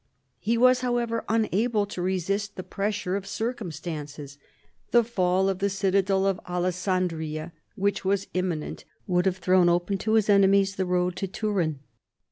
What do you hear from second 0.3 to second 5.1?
He was, however, unable to resist the pressure of circumstances. The